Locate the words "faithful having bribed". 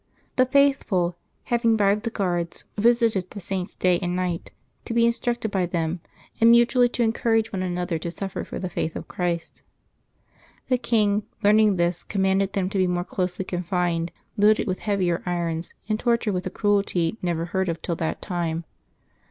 0.47-2.05